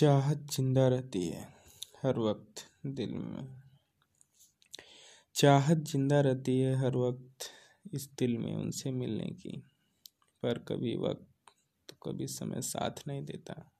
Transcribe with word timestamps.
चाहत 0.00 0.38
ज़िंदा 0.38 0.88
रहती 0.88 1.28
है, 1.28 1.48
हर 2.02 2.18
वक्त 2.18 2.64
दिल 2.86 3.14
में। 3.14 3.62
चाहत 5.34 5.78
ज़िंदा 5.78 6.20
रहती 6.20 6.60
है, 6.60 6.76
हर 6.76 6.96
वक्त 6.96 7.46
इस 7.94 8.10
दिल 8.18 8.38
में 8.38 8.54
उनसे 8.54 8.90
मिलने 8.90 9.26
की। 9.26 9.62
पर 10.42 10.58
कभी 10.58 10.96
वक्त 10.96 11.52
तो 11.88 11.96
कभी 12.02 12.26
समय 12.26 12.60
साथ 12.60 12.90
नहीं 13.08 13.24
देता। 13.24 13.79